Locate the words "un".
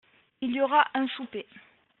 0.95-1.07